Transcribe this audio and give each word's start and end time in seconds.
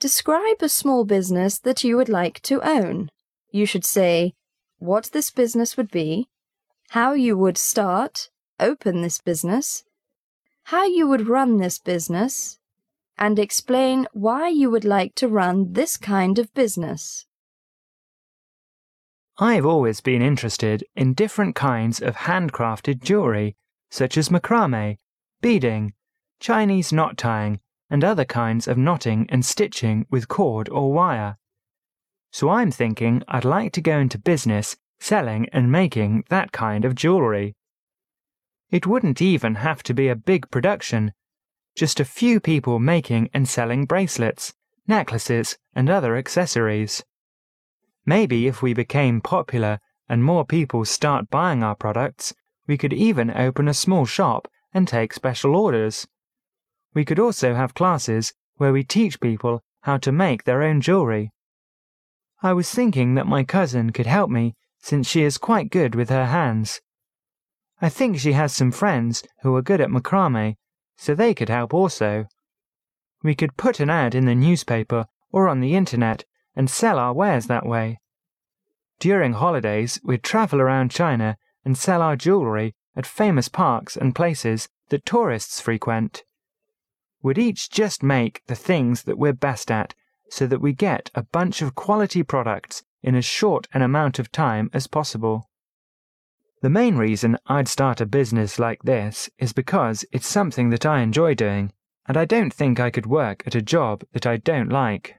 Describe 0.00 0.62
a 0.62 0.68
small 0.70 1.04
business 1.04 1.58
that 1.58 1.84
you 1.84 1.96
would 1.98 2.08
like 2.08 2.40
to 2.42 2.66
own. 2.66 3.10
You 3.50 3.66
should 3.66 3.84
say 3.84 4.32
what 4.78 5.10
this 5.12 5.30
business 5.30 5.76
would 5.76 5.90
be, 5.90 6.30
how 6.90 7.12
you 7.12 7.36
would 7.36 7.58
start, 7.58 8.30
open 8.58 9.02
this 9.02 9.20
business, 9.20 9.84
how 10.64 10.86
you 10.86 11.06
would 11.06 11.28
run 11.28 11.58
this 11.58 11.78
business, 11.78 12.58
and 13.18 13.38
explain 13.38 14.06
why 14.14 14.48
you 14.48 14.70
would 14.70 14.86
like 14.86 15.14
to 15.16 15.28
run 15.28 15.74
this 15.74 15.98
kind 15.98 16.38
of 16.38 16.54
business. 16.54 17.26
I've 19.36 19.66
always 19.66 20.00
been 20.00 20.22
interested 20.22 20.82
in 20.96 21.12
different 21.12 21.54
kinds 21.54 22.00
of 22.00 22.16
handcrafted 22.16 23.02
jewellery, 23.02 23.54
such 23.90 24.16
as 24.16 24.30
macrame, 24.30 24.96
beading, 25.42 25.92
Chinese 26.38 26.90
knot 26.90 27.18
tying, 27.18 27.60
and 27.90 28.04
other 28.04 28.24
kinds 28.24 28.68
of 28.68 28.78
knotting 28.78 29.26
and 29.28 29.44
stitching 29.44 30.06
with 30.10 30.28
cord 30.28 30.68
or 30.68 30.92
wire. 30.92 31.36
So 32.32 32.48
I'm 32.48 32.70
thinking 32.70 33.22
I'd 33.28 33.44
like 33.44 33.72
to 33.72 33.80
go 33.80 33.98
into 33.98 34.18
business 34.18 34.76
selling 35.00 35.48
and 35.52 35.72
making 35.72 36.24
that 36.28 36.52
kind 36.52 36.84
of 36.84 36.94
jewellery. 36.94 37.56
It 38.70 38.86
wouldn't 38.86 39.20
even 39.20 39.56
have 39.56 39.82
to 39.84 39.94
be 39.94 40.08
a 40.08 40.14
big 40.14 40.50
production, 40.50 41.12
just 41.74 41.98
a 41.98 42.04
few 42.04 42.38
people 42.38 42.78
making 42.78 43.30
and 43.34 43.48
selling 43.48 43.86
bracelets, 43.86 44.54
necklaces, 44.86 45.58
and 45.74 45.90
other 45.90 46.16
accessories. 46.16 47.02
Maybe 48.06 48.46
if 48.46 48.62
we 48.62 48.74
became 48.74 49.20
popular 49.20 49.80
and 50.08 50.22
more 50.22 50.44
people 50.44 50.84
start 50.84 51.30
buying 51.30 51.62
our 51.62 51.74
products, 51.74 52.34
we 52.66 52.76
could 52.76 52.92
even 52.92 53.30
open 53.30 53.66
a 53.66 53.74
small 53.74 54.04
shop 54.04 54.46
and 54.72 54.86
take 54.86 55.12
special 55.12 55.56
orders. 55.56 56.06
We 56.92 57.04
could 57.04 57.18
also 57.18 57.54
have 57.54 57.74
classes 57.74 58.32
where 58.56 58.72
we 58.72 58.82
teach 58.82 59.20
people 59.20 59.62
how 59.82 59.96
to 59.98 60.12
make 60.12 60.44
their 60.44 60.62
own 60.62 60.80
jewelry. 60.80 61.32
I 62.42 62.52
was 62.52 62.70
thinking 62.70 63.14
that 63.14 63.26
my 63.26 63.44
cousin 63.44 63.90
could 63.90 64.06
help 64.06 64.30
me 64.30 64.56
since 64.78 65.06
she 65.06 65.22
is 65.22 65.38
quite 65.38 65.70
good 65.70 65.94
with 65.94 66.10
her 66.10 66.26
hands. 66.26 66.80
I 67.80 67.88
think 67.88 68.18
she 68.18 68.32
has 68.32 68.52
some 68.52 68.72
friends 68.72 69.22
who 69.42 69.54
are 69.56 69.62
good 69.62 69.80
at 69.80 69.90
macrame, 69.90 70.56
so 70.96 71.14
they 71.14 71.32
could 71.32 71.48
help 71.48 71.72
also. 71.72 72.26
We 73.22 73.34
could 73.34 73.56
put 73.56 73.80
an 73.80 73.90
ad 73.90 74.14
in 74.14 74.26
the 74.26 74.34
newspaper 74.34 75.06
or 75.30 75.48
on 75.48 75.60
the 75.60 75.74
internet 75.74 76.24
and 76.56 76.68
sell 76.68 76.98
our 76.98 77.12
wares 77.12 77.46
that 77.46 77.66
way. 77.66 78.00
During 78.98 79.34
holidays, 79.34 80.00
we'd 80.02 80.22
travel 80.22 80.60
around 80.60 80.90
China 80.90 81.38
and 81.64 81.78
sell 81.78 82.02
our 82.02 82.16
jewelry 82.16 82.74
at 82.96 83.06
famous 83.06 83.48
parks 83.48 83.96
and 83.96 84.14
places 84.14 84.68
that 84.88 85.06
tourists 85.06 85.60
frequent 85.60 86.24
would 87.22 87.38
each 87.38 87.70
just 87.70 88.02
make 88.02 88.42
the 88.46 88.54
things 88.54 89.02
that 89.02 89.18
we're 89.18 89.32
best 89.32 89.70
at 89.70 89.94
so 90.30 90.46
that 90.46 90.60
we 90.60 90.72
get 90.72 91.10
a 91.14 91.22
bunch 91.22 91.60
of 91.60 91.74
quality 91.74 92.22
products 92.22 92.82
in 93.02 93.14
as 93.14 93.24
short 93.24 93.66
an 93.72 93.82
amount 93.82 94.18
of 94.18 94.30
time 94.32 94.70
as 94.72 94.86
possible. 94.86 95.50
The 96.62 96.70
main 96.70 96.96
reason 96.96 97.38
I'd 97.46 97.68
start 97.68 98.00
a 98.00 98.06
business 98.06 98.58
like 98.58 98.82
this 98.82 99.30
is 99.38 99.52
because 99.52 100.04
it's 100.12 100.26
something 100.26 100.70
that 100.70 100.84
I 100.84 101.00
enjoy 101.00 101.34
doing, 101.34 101.72
and 102.06 102.16
I 102.16 102.26
don't 102.26 102.52
think 102.52 102.78
I 102.78 102.90
could 102.90 103.06
work 103.06 103.42
at 103.46 103.54
a 103.54 103.62
job 103.62 104.04
that 104.12 104.26
I 104.26 104.36
don't 104.36 104.68
like. 104.68 105.16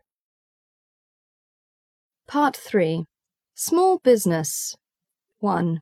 Part 2.27 2.55
3 2.55 3.05
Small 3.55 3.99
Business 3.99 4.75
1. 5.39 5.81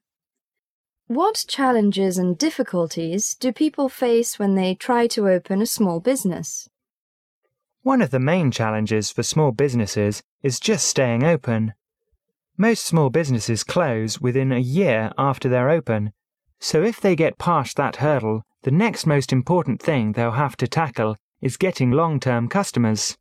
What 1.09 1.43
challenges 1.47 2.19
and 2.19 2.37
difficulties 2.37 3.33
do 3.33 3.51
people 3.51 3.89
face 3.89 4.37
when 4.37 4.53
they 4.53 4.75
try 4.75 5.07
to 5.07 5.27
open 5.27 5.59
a 5.59 5.65
small 5.65 5.99
business? 5.99 6.69
One 7.81 8.03
of 8.03 8.11
the 8.11 8.19
main 8.19 8.51
challenges 8.51 9.09
for 9.11 9.23
small 9.23 9.51
businesses 9.51 10.21
is 10.43 10.59
just 10.59 10.85
staying 10.87 11.23
open. 11.23 11.73
Most 12.57 12.85
small 12.85 13.09
businesses 13.09 13.63
close 13.63 14.21
within 14.21 14.51
a 14.51 14.59
year 14.59 15.11
after 15.17 15.49
they're 15.49 15.71
open, 15.71 16.13
so 16.59 16.83
if 16.83 17.01
they 17.01 17.15
get 17.15 17.39
past 17.39 17.75
that 17.77 17.95
hurdle, 17.95 18.43
the 18.61 18.69
next 18.69 19.07
most 19.07 19.33
important 19.33 19.81
thing 19.81 20.11
they'll 20.11 20.33
have 20.33 20.57
to 20.57 20.67
tackle 20.67 21.15
is 21.41 21.57
getting 21.57 21.89
long 21.89 22.19
term 22.19 22.47
customers. 22.47 23.17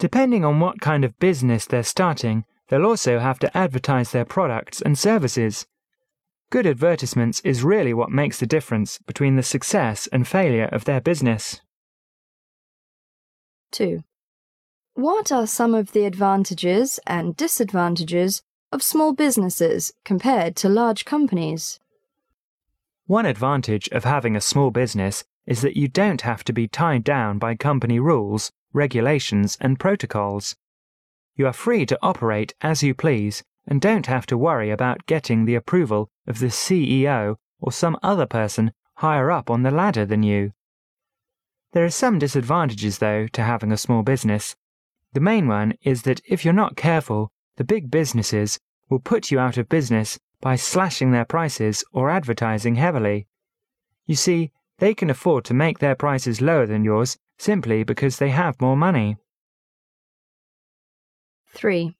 Depending 0.00 0.44
on 0.44 0.58
what 0.58 0.80
kind 0.80 1.04
of 1.04 1.20
business 1.20 1.64
they're 1.64 1.84
starting, 1.84 2.44
they'll 2.70 2.84
also 2.84 3.20
have 3.20 3.38
to 3.38 3.56
advertise 3.56 4.10
their 4.10 4.24
products 4.24 4.82
and 4.82 4.98
services. 4.98 5.64
Good 6.50 6.66
advertisements 6.66 7.40
is 7.40 7.64
really 7.64 7.92
what 7.92 8.10
makes 8.10 8.38
the 8.38 8.46
difference 8.46 8.98
between 8.98 9.36
the 9.36 9.42
success 9.42 10.06
and 10.12 10.26
failure 10.26 10.66
of 10.66 10.84
their 10.84 11.00
business. 11.00 11.60
2. 13.72 14.04
What 14.94 15.32
are 15.32 15.48
some 15.48 15.74
of 15.74 15.90
the 15.92 16.04
advantages 16.04 17.00
and 17.06 17.36
disadvantages 17.36 18.42
of 18.70 18.82
small 18.82 19.12
businesses 19.12 19.92
compared 20.04 20.54
to 20.56 20.68
large 20.68 21.04
companies? 21.04 21.80
One 23.06 23.26
advantage 23.26 23.88
of 23.88 24.04
having 24.04 24.36
a 24.36 24.40
small 24.40 24.70
business 24.70 25.24
is 25.46 25.60
that 25.62 25.76
you 25.76 25.88
don't 25.88 26.20
have 26.22 26.44
to 26.44 26.52
be 26.52 26.68
tied 26.68 27.04
down 27.04 27.38
by 27.38 27.56
company 27.56 27.98
rules, 27.98 28.52
regulations, 28.72 29.58
and 29.60 29.78
protocols. 29.78 30.54
You 31.34 31.46
are 31.48 31.52
free 31.52 31.84
to 31.86 31.98
operate 32.00 32.54
as 32.60 32.82
you 32.82 32.94
please 32.94 33.42
and 33.66 33.80
don't 33.80 34.06
have 34.06 34.26
to 34.26 34.38
worry 34.38 34.70
about 34.70 35.06
getting 35.06 35.44
the 35.44 35.54
approval 35.54 36.10
of 36.26 36.38
the 36.38 36.46
CEO 36.46 37.36
or 37.60 37.72
some 37.72 37.98
other 38.02 38.26
person 38.26 38.72
higher 38.96 39.30
up 39.30 39.50
on 39.50 39.62
the 39.62 39.70
ladder 39.70 40.04
than 40.04 40.22
you. 40.22 40.52
There 41.72 41.84
are 41.84 41.90
some 41.90 42.18
disadvantages, 42.18 42.98
though, 42.98 43.26
to 43.28 43.42
having 43.42 43.72
a 43.72 43.76
small 43.76 44.02
business. 44.02 44.54
The 45.12 45.20
main 45.20 45.48
one 45.48 45.74
is 45.82 46.02
that 46.02 46.20
if 46.28 46.44
you're 46.44 46.54
not 46.54 46.76
careful, 46.76 47.32
the 47.56 47.64
big 47.64 47.90
businesses 47.90 48.60
will 48.88 49.00
put 49.00 49.30
you 49.30 49.38
out 49.38 49.56
of 49.56 49.68
business 49.68 50.18
by 50.40 50.56
slashing 50.56 51.10
their 51.10 51.24
prices 51.24 51.84
or 51.92 52.10
advertising 52.10 52.74
heavily. 52.74 53.26
You 54.06 54.14
see, 54.14 54.52
they 54.78 54.94
can 54.94 55.10
afford 55.10 55.44
to 55.46 55.54
make 55.54 55.78
their 55.78 55.94
prices 55.94 56.40
lower 56.40 56.66
than 56.66 56.84
yours 56.84 57.16
simply 57.38 57.82
because 57.82 58.18
they 58.18 58.30
have 58.30 58.60
more 58.60 58.76
money. 58.76 59.16
3. 61.48 61.94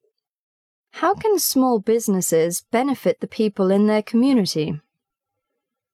How 0.99 1.12
can 1.12 1.41
small 1.41 1.81
businesses 1.81 2.66
benefit 2.71 3.19
the 3.19 3.27
people 3.27 3.72
in 3.72 3.88
their 3.88 4.00
community? 4.00 4.81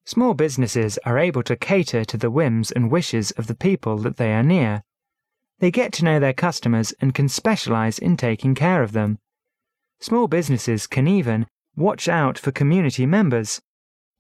Small 0.05 0.35
businesses 0.35 0.99
are 1.07 1.19
able 1.19 1.43
to 1.45 1.57
cater 1.57 2.05
to 2.05 2.19
the 2.19 2.31
whims 2.31 2.71
and 2.71 2.91
wishes 2.91 3.31
of 3.31 3.47
the 3.47 3.55
people 3.55 3.97
that 3.97 4.19
they 4.19 4.35
are 4.35 4.43
near. 4.43 4.83
They 5.59 5.71
get 5.71 5.95
to 5.95 6.05
know 6.05 6.21
their 6.21 6.35
customers 6.35 6.93
and 7.01 7.15
can 7.15 7.31
specialize 7.31 7.99
in 7.99 8.19
taking 8.19 8.55
care 8.55 8.83
of 8.83 8.93
them. 8.93 9.19
Small 10.01 10.29
businesses 10.29 10.87
can 10.87 11.09
even 11.09 11.47
watch 11.75 12.07
out 12.07 12.39
for 12.39 12.53
community 12.53 13.07
members. 13.07 13.63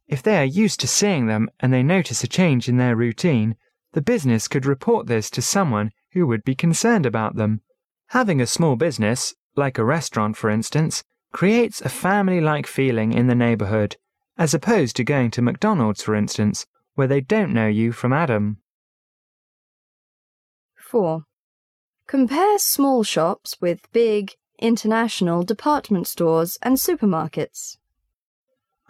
If 0.09 0.23
they 0.23 0.39
are 0.39 0.45
used 0.45 0.81
to 0.81 0.89
seeing 0.89 1.27
them 1.27 1.51
and 1.61 1.75
they 1.75 1.83
notice 1.83 2.25
a 2.25 2.27
change 2.27 2.71
in 2.71 2.79
their 2.79 2.97
routine, 2.97 3.55
the 3.93 4.01
business 4.01 4.49
could 4.49 4.65
report 4.65 5.09
this 5.09 5.29
to 5.33 5.43
someone 5.43 5.93
who 6.13 6.27
would 6.27 6.43
be 6.43 6.55
concerned 6.55 7.05
about 7.05 7.37
them. 7.37 7.61
Having 8.09 8.41
a 8.41 8.47
small 8.47 8.77
business, 8.77 9.35
like 9.61 9.79
a 9.79 9.85
restaurant 9.85 10.37
for 10.37 10.51
instance, 10.51 11.05
creates 11.33 11.81
a 11.81 11.89
family 11.89 12.41
like 12.41 12.67
feeling 12.67 13.13
in 13.13 13.29
the 13.29 13.35
neighborhood, 13.37 13.97
as 14.37 14.53
opposed 14.55 14.97
to 14.97 15.05
going 15.05 15.31
to 15.31 15.43
McDonald's, 15.43 16.03
for 16.03 16.17
instance, 16.17 16.67
where 16.97 17.07
they 17.07 17.21
don't 17.21 17.55
know 17.55 17.69
you 17.69 17.93
from 17.93 18.13
Adam. 18.13 18.59
4. 20.77 21.25
Compare 22.09 22.59
small 22.59 23.05
shops 23.05 23.57
with 23.61 23.93
big, 23.93 24.33
international 24.59 25.45
department 25.45 26.09
stores 26.09 26.59
and 26.63 26.77
supermarkets. 26.77 27.77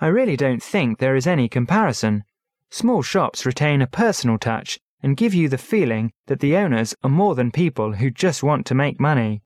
I 0.01 0.07
really 0.07 0.37
don't 0.37 0.63
think 0.63 0.99
there 0.99 1.15
is 1.15 1.27
any 1.27 1.47
comparison. 1.47 2.25
Small 2.71 3.03
shops 3.03 3.45
retain 3.45 3.83
a 3.83 3.87
personal 3.87 4.39
touch 4.39 4.81
and 5.03 5.17
give 5.17 5.35
you 5.35 5.49
the 5.49 5.59
feeling 5.59 6.13
that 6.27 6.41
the 6.41 6.57
owners 6.57 6.95
are 7.03 7.11
more 7.11 7.35
than 7.35 7.51
people 7.51 7.93
who 7.95 8.11
just 8.11 8.43
want 8.43 8.65
to 8.67 8.75
make 8.75 8.99
money. 8.99 9.43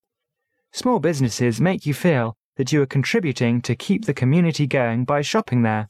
Small 0.75 0.99
businesses 0.99 1.61
make 1.61 1.87
you 1.87 1.95
feel 1.95 2.37
that 2.57 2.73
you 2.73 2.83
are 2.83 2.87
contributing 2.87 3.63
to 3.63 3.77
keep 3.77 4.07
the 4.07 4.13
community 4.13 4.67
going 4.67 5.05
by 5.05 5.23
shopping 5.23 5.63
there. 5.63 5.89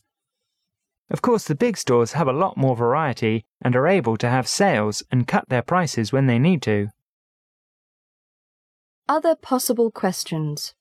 Of 1.08 1.22
course, 1.22 1.44
the 1.44 1.54
big 1.54 1.78
stores 1.78 2.12
have 2.12 2.28
a 2.28 2.34
lot 2.34 2.58
more 2.58 2.76
variety 2.76 3.46
and 3.62 3.74
are 3.74 3.86
able 3.86 4.18
to 4.18 4.28
have 4.28 4.46
sales 4.46 5.02
and 5.10 5.26
cut 5.26 5.48
their 5.48 5.62
prices 5.62 6.12
when 6.12 6.26
they 6.26 6.38
need 6.38 6.60
to. 6.64 6.88
Other 9.08 9.34
possible 9.34 9.90
questions. 9.90 10.74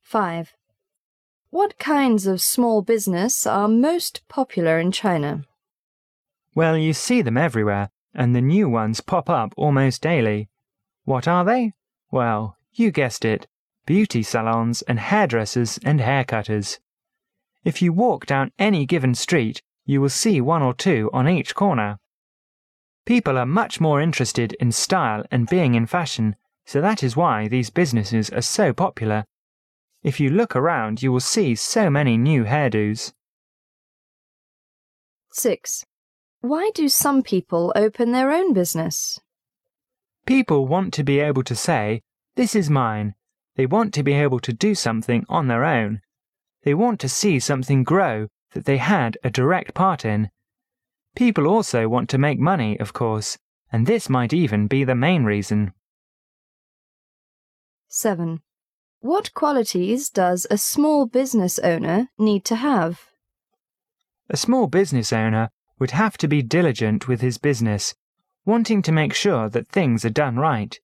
5. 0.00 0.54
What 1.50 1.78
kinds 1.78 2.26
of 2.26 2.40
small 2.40 2.80
business 2.80 3.46
are 3.46 3.68
most 3.68 4.26
popular 4.28 4.78
in 4.78 4.90
China? 4.90 5.44
Well, 6.54 6.78
you 6.78 6.94
see 6.94 7.20
them 7.20 7.36
everywhere, 7.36 7.90
and 8.14 8.34
the 8.34 8.40
new 8.40 8.70
ones 8.70 9.02
pop 9.02 9.28
up 9.28 9.52
almost 9.58 10.00
daily. 10.00 10.48
What 11.04 11.28
are 11.28 11.44
they? 11.44 11.74
Well, 12.10 12.57
you 12.78 12.90
guessed 12.90 13.24
it 13.24 13.46
beauty 13.88 14.22
salons 14.22 14.82
and 14.82 15.00
hairdressers 15.00 15.78
and 15.82 15.98
haircutters. 15.98 16.78
If 17.64 17.80
you 17.80 17.90
walk 17.90 18.26
down 18.26 18.52
any 18.58 18.84
given 18.84 19.14
street, 19.14 19.62
you 19.86 20.02
will 20.02 20.10
see 20.10 20.42
one 20.42 20.60
or 20.60 20.74
two 20.74 21.08
on 21.14 21.26
each 21.26 21.54
corner. 21.54 21.98
People 23.06 23.38
are 23.38 23.46
much 23.46 23.80
more 23.80 24.02
interested 24.02 24.52
in 24.60 24.72
style 24.72 25.24
and 25.30 25.48
being 25.48 25.74
in 25.74 25.86
fashion, 25.86 26.36
so 26.66 26.82
that 26.82 27.02
is 27.02 27.16
why 27.16 27.48
these 27.48 27.70
businesses 27.70 28.28
are 28.28 28.42
so 28.42 28.74
popular. 28.74 29.24
If 30.02 30.20
you 30.20 30.28
look 30.28 30.54
around, 30.54 31.02
you 31.02 31.10
will 31.10 31.20
see 31.20 31.54
so 31.54 31.88
many 31.88 32.18
new 32.18 32.44
hairdos. 32.44 33.14
6. 35.32 35.86
Why 36.42 36.70
do 36.74 36.90
some 36.90 37.22
people 37.22 37.72
open 37.74 38.12
their 38.12 38.30
own 38.30 38.52
business? 38.52 39.18
People 40.26 40.66
want 40.66 40.92
to 40.92 41.02
be 41.02 41.20
able 41.20 41.44
to 41.44 41.56
say, 41.56 42.02
This 42.38 42.54
is 42.54 42.70
mine. 42.70 43.16
They 43.56 43.66
want 43.66 43.92
to 43.94 44.04
be 44.04 44.12
able 44.12 44.38
to 44.38 44.52
do 44.52 44.76
something 44.76 45.26
on 45.28 45.48
their 45.48 45.64
own. 45.64 46.02
They 46.62 46.72
want 46.72 47.00
to 47.00 47.08
see 47.08 47.40
something 47.40 47.82
grow 47.82 48.28
that 48.52 48.64
they 48.64 48.76
had 48.76 49.18
a 49.24 49.30
direct 49.30 49.74
part 49.74 50.04
in. 50.04 50.30
People 51.16 51.48
also 51.48 51.88
want 51.88 52.08
to 52.10 52.16
make 52.16 52.38
money, 52.38 52.78
of 52.78 52.92
course, 52.92 53.38
and 53.72 53.88
this 53.88 54.08
might 54.08 54.32
even 54.32 54.68
be 54.68 54.84
the 54.84 54.94
main 54.94 55.24
reason. 55.24 55.72
7. 57.88 58.40
What 59.00 59.34
qualities 59.34 60.08
does 60.08 60.46
a 60.48 60.58
small 60.58 61.06
business 61.06 61.58
owner 61.58 62.06
need 62.18 62.44
to 62.44 62.54
have? 62.54 63.00
A 64.30 64.36
small 64.36 64.68
business 64.68 65.12
owner 65.12 65.50
would 65.80 65.90
have 65.90 66.16
to 66.18 66.28
be 66.28 66.42
diligent 66.42 67.08
with 67.08 67.20
his 67.20 67.36
business, 67.36 67.96
wanting 68.44 68.80
to 68.82 68.92
make 68.92 69.12
sure 69.12 69.48
that 69.48 69.68
things 69.68 70.04
are 70.04 70.20
done 70.24 70.36
right. 70.36 70.78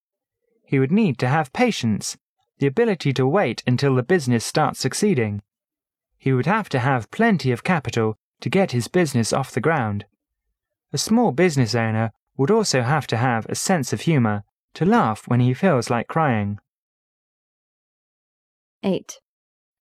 He 0.65 0.79
would 0.79 0.93
need 0.93 1.19
to 1.19 1.29
have 1.29 1.53
patience, 1.53 2.17
the 2.59 2.67
ability 2.67 3.13
to 3.15 3.27
wait 3.27 3.63
until 3.67 3.95
the 3.95 4.03
business 4.03 4.45
starts 4.45 4.81
succeeding. 4.81 5.43
He 6.17 6.33
would 6.33 6.47
have 6.47 6.69
to 6.71 6.79
have 6.79 7.11
plenty 7.11 7.53
of 7.53 7.65
capital 7.65 8.17
to 8.41 8.49
get 8.49 8.73
his 8.73 8.89
business 8.89 9.33
off 9.33 9.53
the 9.53 9.61
ground. 9.61 10.07
A 10.93 10.99
small 10.99 11.33
business 11.33 11.75
owner 11.75 12.13
would 12.37 12.51
also 12.51 12.83
have 12.83 13.07
to 13.09 13.17
have 13.17 13.47
a 13.47 13.55
sense 13.55 13.93
of 13.93 14.03
humour, 14.03 14.45
to 14.75 14.85
laugh 14.85 15.29
when 15.29 15.41
he 15.41 15.55
feels 15.55 15.91
like 15.91 16.09
crying. 16.09 16.59
8. 18.83 19.21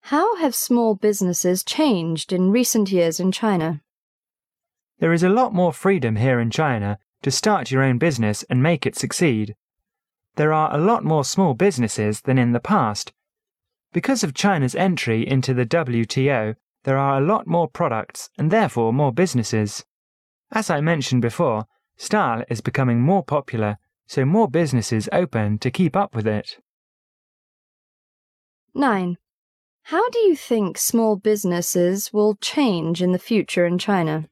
How 0.02 0.38
have 0.38 0.54
small 0.54 0.96
businesses 0.96 1.64
changed 1.64 2.32
in 2.32 2.52
recent 2.52 2.92
years 2.92 3.20
in 3.20 3.32
China? 3.32 3.82
There 5.00 5.14
is 5.14 5.24
a 5.24 5.30
lot 5.30 5.54
more 5.54 5.74
freedom 5.74 6.18
here 6.18 6.40
in 6.40 6.52
China 6.52 7.00
to 7.22 7.32
start 7.32 7.72
your 7.72 7.84
own 7.84 7.98
business 7.98 8.44
and 8.44 8.62
make 8.62 8.86
it 8.86 8.96
succeed. 8.96 9.56
There 10.36 10.54
are 10.54 10.74
a 10.74 10.80
lot 10.80 11.04
more 11.04 11.24
small 11.24 11.54
businesses 11.54 12.22
than 12.22 12.38
in 12.38 12.54
the 12.54 12.60
past. 12.60 13.14
Because 13.92 14.24
of 14.24 14.34
China's 14.34 14.74
entry 14.74 15.28
into 15.28 15.54
the 15.54 15.66
WTO, 15.66 16.56
there 16.84 16.98
are 16.98 17.18
a 17.18 17.26
lot 17.26 17.46
more 17.46 17.68
products 17.68 18.30
and 18.38 18.50
therefore 18.50 18.92
more 18.92 19.14
businesses. 19.14 19.86
As 20.52 20.70
I 20.70 20.82
mentioned 20.82 21.22
before, 21.22 21.66
style 21.98 22.44
is 22.50 22.62
becoming 22.62 23.00
more 23.00 23.24
popular, 23.24 23.78
so 24.08 24.26
more 24.26 24.50
businesses 24.50 25.08
open 25.12 25.60
to 25.60 25.70
keep 25.70 25.96
up 25.96 26.16
with 26.16 26.28
it. 26.28 26.58
9. 28.74 29.18
How 29.84 30.10
do 30.10 30.20
you 30.20 30.36
think 30.36 30.80
small 30.80 31.16
businesses 31.16 32.12
will 32.12 32.36
change 32.36 33.04
in 33.04 33.12
the 33.12 33.20
future 33.20 33.68
in 33.68 33.78
China? 33.78 34.30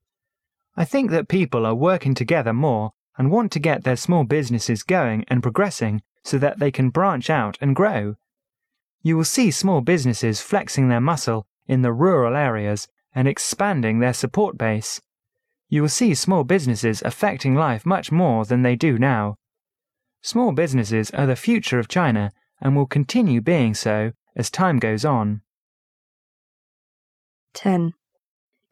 I 0.75 0.85
think 0.85 1.11
that 1.11 1.27
people 1.27 1.65
are 1.65 1.75
working 1.75 2.15
together 2.15 2.53
more 2.53 2.93
and 3.21 3.29
want 3.29 3.51
to 3.51 3.59
get 3.59 3.83
their 3.83 3.95
small 3.95 4.23
businesses 4.23 4.81
going 4.81 5.23
and 5.27 5.43
progressing 5.43 6.01
so 6.23 6.39
that 6.39 6.57
they 6.57 6.71
can 6.71 6.89
branch 6.89 7.29
out 7.29 7.55
and 7.61 7.75
grow. 7.75 8.15
You 9.03 9.15
will 9.15 9.25
see 9.25 9.51
small 9.51 9.81
businesses 9.81 10.41
flexing 10.41 10.89
their 10.89 10.99
muscle 10.99 11.45
in 11.67 11.83
the 11.83 11.93
rural 11.93 12.35
areas 12.35 12.87
and 13.13 13.27
expanding 13.27 13.99
their 13.99 14.15
support 14.15 14.57
base. 14.57 15.01
You 15.69 15.83
will 15.83 15.89
see 15.89 16.15
small 16.15 16.43
businesses 16.43 17.03
affecting 17.03 17.53
life 17.53 17.85
much 17.85 18.11
more 18.11 18.43
than 18.43 18.63
they 18.63 18.75
do 18.75 18.97
now. 18.97 19.35
Small 20.23 20.51
businesses 20.51 21.11
are 21.11 21.27
the 21.27 21.35
future 21.35 21.77
of 21.77 21.87
China 21.87 22.31
and 22.59 22.75
will 22.75 22.87
continue 22.87 23.39
being 23.39 23.75
so 23.75 24.13
as 24.35 24.49
time 24.49 24.79
goes 24.79 25.05
on. 25.05 25.41
10. 27.53 27.93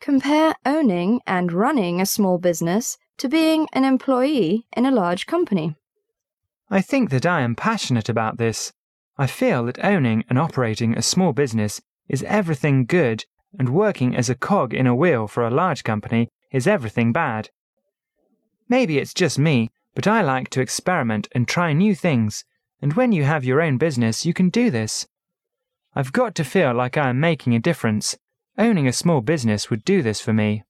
Compare 0.02 0.56
owning 0.66 1.22
and 1.28 1.54
running 1.54 2.02
a 2.02 2.08
small 2.08 2.40
business 2.40 2.98
to 3.20 3.30
being 3.30 3.68
an 3.74 3.86
employee 3.86 4.66
in 4.76 4.86
a 4.86 4.92
large 4.92 5.26
company. 5.26 5.76
I 6.70 6.82
think 6.82 7.10
that 7.10 7.26
I 7.26 7.42
am 7.42 7.56
passionate 7.56 8.10
about 8.10 8.38
this. 8.38 8.74
I 9.18 9.28
feel 9.28 9.66
that 9.66 9.84
owning 9.84 10.24
and 10.30 10.40
operating 10.40 10.98
a 10.98 11.02
small 11.02 11.34
business 11.34 11.82
is 12.08 12.24
everything 12.24 12.86
good, 12.86 13.26
and 13.58 13.70
working 13.70 14.16
as 14.16 14.30
a 14.30 14.36
cog 14.36 14.74
in 14.74 14.88
a 14.88 14.96
wheel 14.96 15.28
for 15.28 15.46
a 15.46 15.52
large 15.52 15.84
company 15.84 16.30
is 16.52 16.68
everything 16.68 17.12
bad. 17.12 17.50
Maybe 18.68 18.98
it's 18.98 19.14
just 19.14 19.38
me, 19.38 19.72
but 19.96 20.08
I 20.08 20.22
like 20.22 20.50
to 20.52 20.62
experiment 20.62 21.28
and 21.34 21.48
try 21.48 21.74
new 21.74 21.96
things, 21.96 22.46
and 22.82 22.94
when 22.94 23.12
you 23.12 23.24
have 23.24 23.44
your 23.44 23.62
own 23.62 23.78
business, 23.78 24.26
you 24.26 24.34
can 24.34 24.50
do 24.50 24.70
this. 24.70 25.08
I've 25.96 26.14
got 26.14 26.36
to 26.36 26.44
feel 26.44 26.74
like 26.74 26.98
I 26.98 27.10
am 27.10 27.20
making 27.20 27.56
a 27.56 27.60
difference. 27.60 28.18
Owning 28.58 28.88
a 28.88 28.94
small 28.94 29.22
business 29.22 29.70
would 29.70 29.84
do 29.84 30.02
this 30.02 30.22
for 30.22 30.34
me. 30.34 30.64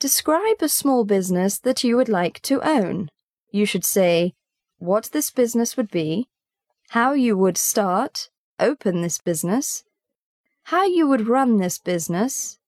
Describe 0.00 0.62
a 0.62 0.68
small 0.68 1.04
business 1.04 1.58
that 1.58 1.82
you 1.82 1.96
would 1.96 2.08
like 2.08 2.40
to 2.42 2.60
own. 2.62 3.08
You 3.50 3.66
should 3.66 3.84
say 3.84 4.34
what 4.78 5.10
this 5.12 5.30
business 5.30 5.76
would 5.76 5.90
be, 5.90 6.28
how 6.90 7.14
you 7.14 7.36
would 7.36 7.58
start, 7.58 8.30
open 8.60 9.02
this 9.02 9.18
business, 9.18 9.82
how 10.64 10.84
you 10.84 11.08
would 11.08 11.26
run 11.26 11.56
this 11.56 11.78
business, 11.78 12.58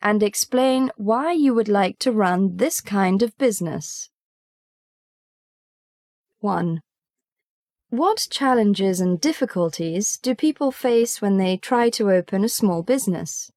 and 0.00 0.22
explain 0.22 0.90
why 0.96 1.32
you 1.32 1.54
would 1.54 1.68
like 1.68 2.00
to 2.00 2.10
run 2.10 2.56
this 2.56 2.80
kind 2.80 3.22
of 3.22 3.38
business. 3.38 4.10
1. 6.40 6.80
What 7.90 8.26
challenges 8.28 9.00
and 9.00 9.20
difficulties 9.20 10.18
do 10.18 10.34
people 10.34 10.72
face 10.72 11.22
when 11.22 11.36
they 11.36 11.56
try 11.56 11.90
to 11.90 12.10
open 12.10 12.42
a 12.42 12.48
small 12.48 12.82
business? 12.82 13.52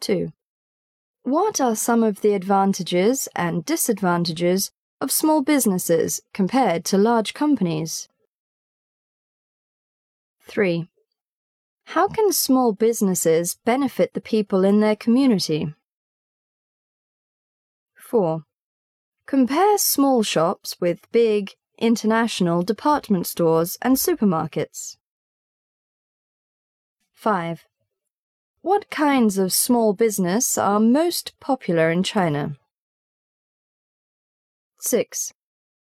2. 0.00 0.32
What 1.24 1.58
are 1.58 1.74
some 1.74 2.02
of 2.02 2.20
the 2.20 2.34
advantages 2.34 3.30
and 3.34 3.64
disadvantages 3.64 4.70
of 5.00 5.10
small 5.10 5.40
businesses 5.40 6.20
compared 6.34 6.84
to 6.84 6.98
large 6.98 7.32
companies? 7.32 8.10
3. 10.42 10.86
How 11.86 12.08
can 12.08 12.30
small 12.30 12.74
businesses 12.74 13.56
benefit 13.64 14.12
the 14.12 14.20
people 14.20 14.64
in 14.64 14.80
their 14.80 14.96
community? 14.96 15.72
4. 17.94 18.42
Compare 19.26 19.78
small 19.78 20.22
shops 20.22 20.76
with 20.78 21.10
big, 21.10 21.52
international 21.78 22.62
department 22.62 23.26
stores 23.26 23.78
and 23.80 23.96
supermarkets. 23.96 24.98
5. 27.14 27.64
What 28.64 28.88
kinds 28.88 29.36
of 29.36 29.52
small 29.52 29.92
business 29.92 30.56
are 30.56 30.80
most 30.80 31.38
popular 31.38 31.90
in 31.90 32.02
China? 32.02 32.56
6. 34.80 35.34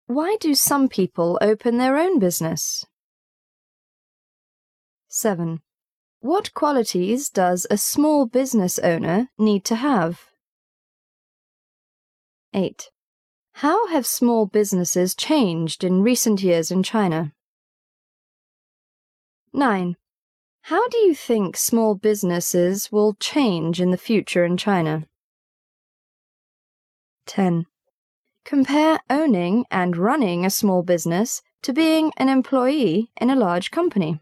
Why 0.07 0.37
do 0.41 0.57
some 0.57 0.89
people 0.89 1.39
open 1.41 1.79
their 1.79 1.97
own 1.97 2.19
business? 2.19 2.85
7. 5.07 5.61
What 6.19 6.55
qualities 6.55 7.31
does 7.31 7.69
a 7.71 7.79
small 7.79 8.27
business 8.27 8.81
owner 8.81 9.29
need 9.39 9.65
to 9.67 9.77
have? 9.77 10.33
8. 12.53 12.91
How 13.53 13.87
have 13.91 14.05
small 14.05 14.47
businesses 14.47 15.15
changed 15.15 15.85
in 15.85 16.03
recent 16.03 16.43
years 16.43 16.73
in 16.73 16.83
China? 16.83 17.33
9. 19.53 19.95
How 20.66 20.87
do 20.88 20.99
you 20.99 21.12
think 21.12 21.57
small 21.57 21.97
businesses 21.97 22.92
will 22.92 23.14
change 23.14 23.81
in 23.81 23.90
the 23.90 23.97
future 23.97 24.45
in 24.45 24.57
China? 24.57 25.07
10. 27.26 27.66
Compare 28.45 29.00
owning 29.11 29.64
and 29.73 29.97
running 29.97 30.47
a 30.47 30.50
small 30.50 30.85
business 30.85 31.42
to 31.62 31.73
being 31.73 32.12
an 32.16 32.28
employee 32.28 33.11
in 33.21 33.28
a 33.28 33.35
large 33.35 33.73
company. 33.73 34.21